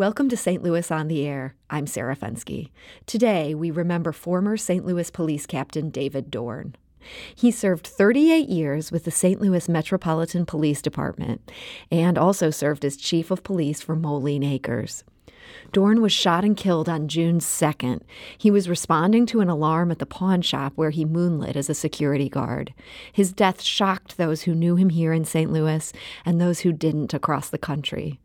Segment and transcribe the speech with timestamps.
[0.00, 0.62] Welcome to St.
[0.62, 1.56] Louis on the Air.
[1.68, 2.70] I'm Sarah Fenske.
[3.04, 4.82] Today, we remember former St.
[4.82, 6.74] Louis Police Captain David Dorn.
[7.34, 9.42] He served 38 years with the St.
[9.42, 11.52] Louis Metropolitan Police Department
[11.90, 15.04] and also served as Chief of Police for Moline Acres.
[15.70, 18.00] Dorn was shot and killed on June 2nd.
[18.38, 21.74] He was responding to an alarm at the pawn shop where he moonlit as a
[21.74, 22.72] security guard.
[23.12, 25.52] His death shocked those who knew him here in St.
[25.52, 25.92] Louis
[26.24, 28.18] and those who didn't across the country.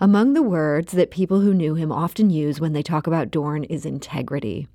[0.00, 3.64] Among the words that people who knew him often use when they talk about Dorn
[3.64, 4.68] is integrity.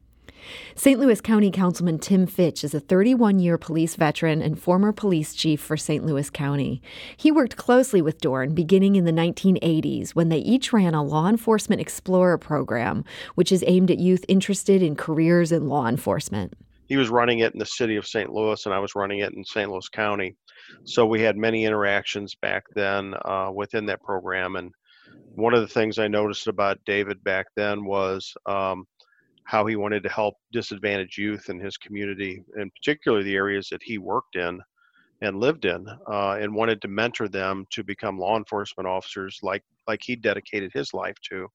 [0.75, 0.99] St.
[0.99, 5.61] Louis County Councilman Tim Fitch is a 31 year police veteran and former police chief
[5.61, 6.05] for St.
[6.05, 6.81] Louis County.
[7.15, 11.29] He worked closely with Dorn beginning in the 1980s when they each ran a Law
[11.29, 16.53] Enforcement Explorer program, which is aimed at youth interested in careers in law enforcement.
[16.87, 18.29] He was running it in the city of St.
[18.29, 19.71] Louis, and I was running it in St.
[19.71, 20.35] Louis County.
[20.83, 24.57] So we had many interactions back then uh, within that program.
[24.57, 24.73] And
[25.35, 28.85] one of the things I noticed about David back then was um,
[29.45, 33.83] how he wanted to help disadvantaged youth in his community, and particularly the areas that
[33.83, 34.59] he worked in
[35.21, 39.63] and lived in, uh, and wanted to mentor them to become law enforcement officers, like
[39.87, 41.47] like he dedicated his life to.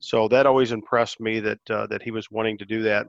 [0.00, 3.06] So that always impressed me that uh, that he was wanting to do that.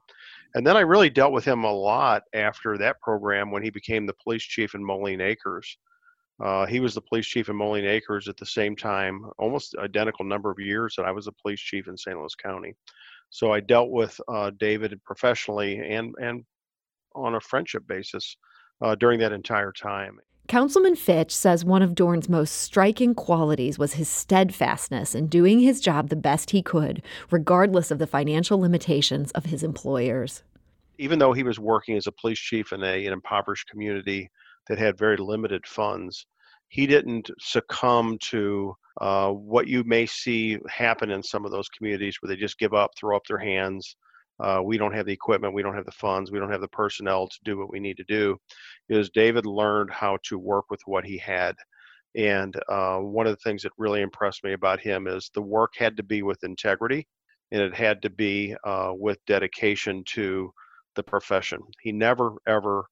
[0.54, 4.06] And then I really dealt with him a lot after that program when he became
[4.06, 5.78] the police chief in Moline Acres.
[6.44, 10.26] Uh, he was the police chief in Moline Acres at the same time, almost identical
[10.26, 12.18] number of years that I was the police chief in St.
[12.18, 12.76] Louis County.
[13.30, 16.44] So I dealt with uh, David professionally and and
[17.16, 18.36] on a friendship basis
[18.82, 20.20] uh, during that entire time.
[20.48, 25.82] Councilman Fitch says one of Dorn's most striking qualities was his steadfastness in doing his
[25.82, 30.44] job the best he could, regardless of the financial limitations of his employers.
[31.00, 34.30] Even though he was working as a police chief in a, an impoverished community
[34.68, 36.26] that had very limited funds,
[36.70, 42.18] he didn't succumb to uh, what you may see happen in some of those communities
[42.20, 43.96] where they just give up, throw up their hands.
[44.40, 46.68] Uh, we don't have the equipment, we don't have the funds, we don't have the
[46.70, 48.36] personnel to do what we need to do.
[48.90, 51.56] Is David learned how to work with what he had.
[52.16, 55.74] And uh, one of the things that really impressed me about him is the work
[55.78, 57.08] had to be with integrity
[57.52, 60.52] and it had to be uh, with dedication to
[60.96, 61.60] the profession.
[61.82, 62.86] He never, ever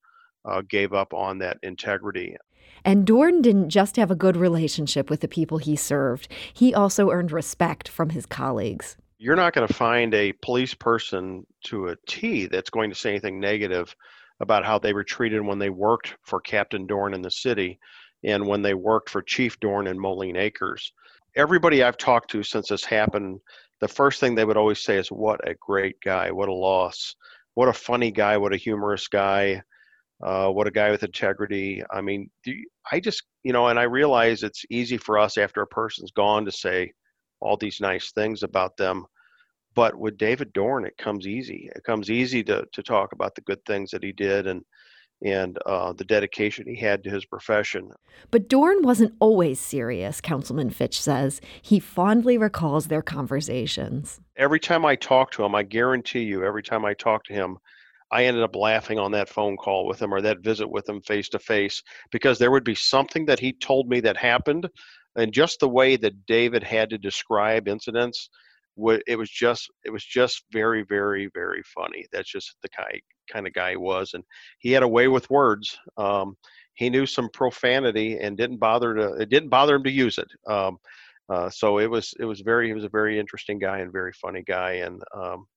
[0.45, 2.35] uh, gave up on that integrity.
[2.85, 7.11] And Dorn didn't just have a good relationship with the people he served, he also
[7.11, 8.97] earned respect from his colleagues.
[9.19, 13.11] You're not going to find a police person to a T that's going to say
[13.11, 13.95] anything negative
[14.41, 17.79] about how they were treated when they worked for Captain Dorn in the city
[18.23, 20.91] and when they worked for Chief Dorn in Moline Acres.
[21.35, 23.39] Everybody I've talked to since this happened,
[23.79, 27.15] the first thing they would always say is, What a great guy, what a loss,
[27.53, 29.61] what a funny guy, what a humorous guy
[30.23, 31.83] uh, what a guy with integrity.
[31.91, 35.61] I mean, you, I just, you know, and I realize it's easy for us after
[35.61, 36.93] a person's gone to say
[37.41, 39.05] all these nice things about them.
[39.75, 41.69] But with David Dorn, it comes easy.
[41.75, 44.63] It comes easy to, to talk about the good things that he did and
[45.25, 47.89] and uh, the dedication he had to his profession.
[48.29, 51.39] But Dorn wasn't always serious, Councilman Fitch says.
[51.61, 54.19] He fondly recalls their conversations.
[54.35, 57.57] Every time I talk to him, I guarantee you, every time I talk to him,
[58.13, 61.01] I ended up laughing on that phone call with him or that visit with him
[61.01, 61.81] face to face
[62.11, 64.69] because there would be something that he told me that happened,
[65.15, 68.29] and just the way that David had to describe incidents,
[69.07, 72.05] it was just it was just very very very funny.
[72.11, 73.01] That's just the kind
[73.31, 74.23] kind of guy he was, and
[74.59, 75.75] he had a way with words.
[75.97, 76.35] Um,
[76.75, 80.27] he knew some profanity and didn't bother to it didn't bother him to use it.
[80.47, 80.77] Um,
[81.29, 84.13] uh, so it was it was very he was a very interesting guy and very
[84.13, 85.47] funny guy, and um,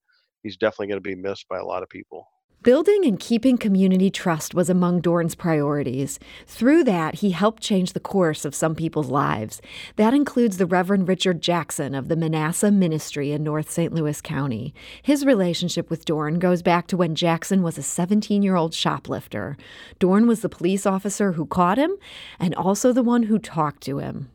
[0.43, 2.27] he's definitely going to be missed by a lot of people.
[2.67, 6.19] Building and keeping community trust was among Dorn's priorities.
[6.49, 9.63] Through that, he helped change the course of some people's lives.
[9.95, 13.93] That includes the Reverend Richard Jackson of the Manasseh Ministry in North St.
[13.93, 14.75] Louis County.
[15.01, 19.57] His relationship with Dorn goes back to when Jackson was a 17 year old shoplifter.
[20.01, 21.97] Dorn was the police officer who caught him
[22.41, 24.29] and also the one who talked to him.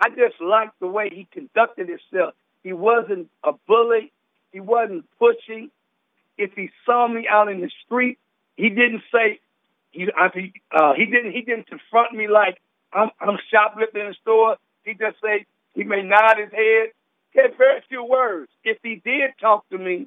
[0.00, 2.32] I just liked the way he conducted himself.
[2.62, 4.10] He wasn't a bully,
[4.52, 5.70] he wasn't pushing
[6.38, 8.18] if he saw me out in the street,
[8.56, 9.40] he didn't say
[9.90, 10.08] he
[10.76, 12.60] uh, he didn't he didn't confront me like
[12.92, 14.56] I'm I'm shoplifting in the store.
[14.84, 16.90] He just say he may nod his head.
[17.32, 18.50] He had very few words.
[18.64, 20.06] If he did talk to me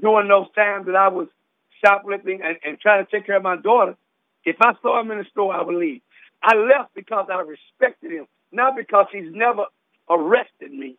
[0.00, 1.28] during those times that I was
[1.84, 3.96] shoplifting and, and trying to take care of my daughter,
[4.44, 6.00] if I saw him in the store, I would leave.
[6.42, 9.64] I left because I respected him, not because he's never
[10.08, 10.96] arrested me.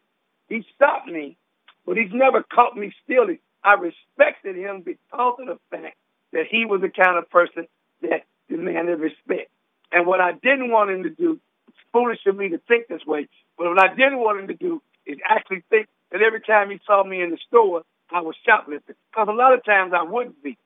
[0.50, 1.38] He stopped me,
[1.86, 3.40] but he's never caught me stealing.
[3.66, 5.98] I respected him because of the fact
[6.34, 7.68] that he was the kind of person
[8.02, 9.50] that demanded respect.
[9.92, 13.06] And what I didn't want him to do, it's foolish of me to think this
[13.06, 13.28] way,
[13.58, 16.80] but what I didn't want him to do is actually think that every time he
[16.86, 18.96] saw me in the store, I was shoplifting.
[19.12, 20.58] Because a lot of times I wouldn't be.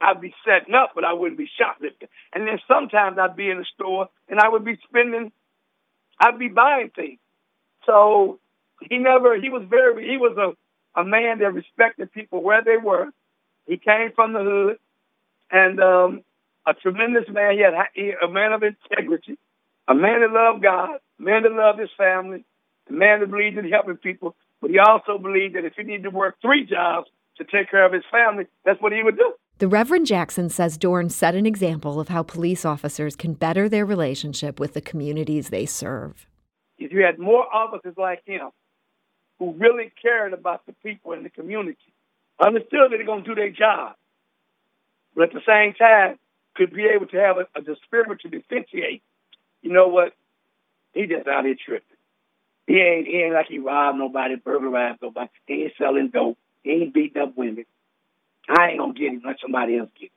[0.00, 2.08] I'd be setting up, but I wouldn't be shoplifting.
[2.34, 5.30] And then sometimes I'd be in the store and I would be spending,
[6.18, 7.20] I'd be buying things.
[7.86, 8.40] So
[8.82, 10.56] he never, he was very, he was a,
[10.96, 13.08] a man that respected people where they were.
[13.66, 14.78] He came from the hood
[15.50, 16.22] and um,
[16.66, 17.54] a tremendous man.
[17.54, 19.38] He had he, a man of integrity,
[19.88, 22.44] a man that loved God, a man that loved his family,
[22.88, 24.36] a man that believed in helping people.
[24.60, 27.08] But he also believed that if he needed to work three jobs
[27.38, 29.34] to take care of his family, that's what he would do.
[29.58, 33.86] The Reverend Jackson says Dorn set an example of how police officers can better their
[33.86, 36.26] relationship with the communities they serve.
[36.76, 38.50] If you had more officers like him
[39.38, 41.78] who really cared about the people in the community,
[42.44, 43.94] understood that they're going to do their job,
[45.14, 46.18] but at the same time
[46.54, 49.02] could be able to have a, a the spirit to differentiate.
[49.62, 50.12] You know what?
[50.92, 51.96] He just out here tripping.
[52.66, 55.28] He ain't, he ain't like he robbed nobody, burglarized nobody.
[55.46, 56.38] He ain't selling dope.
[56.62, 57.66] He ain't beating up women.
[58.48, 60.10] I ain't gonna get him, let somebody else get him.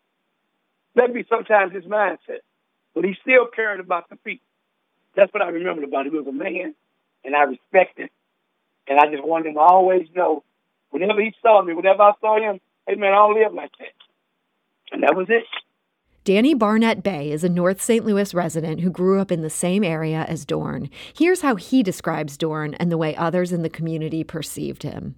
[0.95, 2.41] That be sometimes his mindset.
[2.93, 4.45] But he still cared about the people.
[5.15, 6.13] That's what I remember about him.
[6.13, 6.73] He was a man,
[7.23, 8.09] and I respect him.
[8.87, 10.43] And I just wanted him to always know,
[10.91, 13.93] whenever he saw me, whenever I saw him, hey man, I don't live like that.
[14.91, 15.43] And that was it.
[16.23, 18.05] Danny Barnett Bay is a North St.
[18.05, 20.89] Louis resident who grew up in the same area as Dorn.
[21.17, 25.15] Here's how he describes Dorn and the way others in the community perceived him.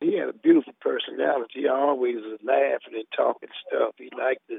[0.00, 1.60] He had a beautiful personality.
[1.60, 3.94] He always was laughing and talking stuff.
[3.96, 4.58] He liked to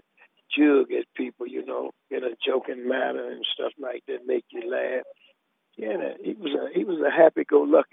[0.57, 4.69] jug at people, you know, in a joking manner and stuff like that, make you
[4.71, 5.05] laugh.
[5.77, 7.92] Yeah, he was a he was a happy-go-lucky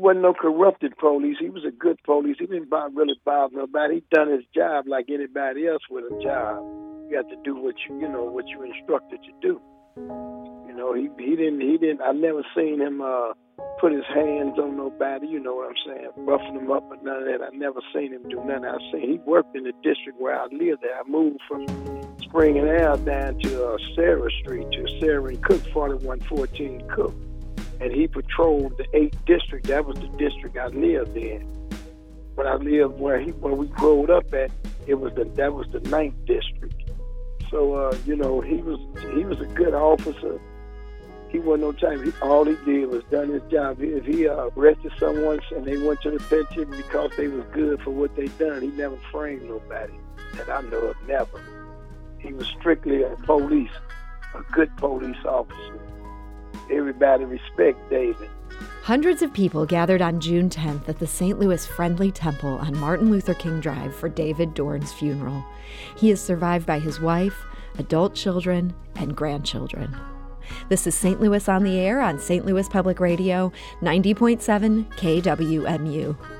[0.00, 1.36] wasn't no corrupted police.
[1.38, 2.36] He was a good police.
[2.38, 3.96] He didn't really bother nobody.
[3.96, 6.64] He done his job like anybody else with a job.
[7.06, 9.60] You got to do what you you know what you instructed to do.
[9.96, 12.00] You know, he he didn't he didn't.
[12.00, 13.34] I never seen him uh
[13.78, 15.26] put his hands on nobody.
[15.26, 16.10] You know what I'm saying?
[16.16, 17.44] Roughing them up or none of that.
[17.44, 18.64] I never seen him do none.
[18.64, 20.82] I seen he worked in the district where I lived.
[20.82, 21.66] There, I moved from
[22.22, 27.14] Spring and L down to uh, Sarah Street to Sarah and Cook, 4114 Cook
[27.80, 29.66] and he patrolled the eighth district.
[29.68, 31.42] That was the district I lived in.
[32.34, 34.50] When I lived where he where we growed up at,
[34.86, 36.90] it was the that was the ninth district.
[37.50, 38.78] So uh, you know, he was
[39.14, 40.40] he was a good officer.
[41.30, 42.04] He wasn't no time.
[42.04, 43.80] He, all he did was done his job.
[43.80, 47.80] If he uh, arrested someone and they went to the pension because they was good
[47.82, 49.94] for what they done, he never framed nobody
[50.34, 50.96] that I know of.
[51.06, 51.40] Never.
[52.18, 53.70] He was strictly a police,
[54.34, 55.80] a good police officer
[56.70, 58.28] everybody respect David.
[58.82, 61.38] Hundreds of people gathered on June 10th at the St.
[61.38, 65.44] Louis Friendly Temple on Martin Luther King Drive for David Dorn's funeral.
[65.96, 67.44] He is survived by his wife,
[67.78, 69.96] adult children, and grandchildren.
[70.68, 71.20] This is St.
[71.20, 72.44] Louis on the Air on St.
[72.44, 73.52] Louis Public Radio,
[73.82, 76.39] 90.7 KWMU.